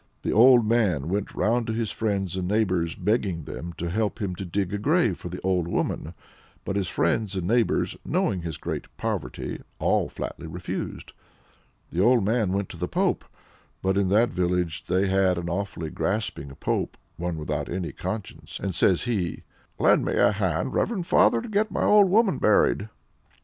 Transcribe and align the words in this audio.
The 0.23 0.33
old 0.33 0.65
man 0.65 1.09
went 1.09 1.35
round 1.35 1.67
to 1.67 1.73
his 1.73 1.91
friends 1.91 2.35
and 2.35 2.47
neighbors, 2.47 2.95
begging 2.95 3.43
them 3.43 3.71
to 3.73 3.91
help 3.91 4.19
him 4.19 4.33
to 4.37 4.45
dig 4.45 4.73
a 4.73 4.79
grave 4.79 5.19
for 5.19 5.29
the 5.29 5.39
old 5.41 5.67
woman; 5.67 6.15
but 6.65 6.75
his 6.75 6.87
friends 6.87 7.35
and 7.35 7.45
neighbors, 7.45 7.95
knowing 8.03 8.41
his 8.41 8.57
great 8.57 8.87
poverty, 8.97 9.61
all 9.77 10.09
flatly 10.09 10.47
refused. 10.47 11.13
The 11.91 12.01
old 12.01 12.25
man 12.25 12.51
went 12.51 12.69
to 12.69 12.77
the 12.77 12.87
pope, 12.87 13.25
(but 13.83 13.95
in 13.95 14.09
that 14.09 14.33
village 14.33 14.85
they 14.85 15.07
had 15.07 15.37
an 15.37 15.49
awfully 15.51 15.91
grasping 15.91 16.49
pope, 16.55 16.97
one 17.17 17.37
without 17.37 17.69
any 17.69 17.91
conscience), 17.91 18.59
and 18.59 18.73
says 18.73 19.03
he: 19.03 19.43
"Lend 19.77 20.09
a 20.09 20.31
hand, 20.31 20.73
reverend 20.73 21.05
father, 21.05 21.43
to 21.43 21.47
get 21.47 21.69
my 21.69 21.83
old 21.83 22.09
woman 22.09 22.39
buried." 22.39 22.89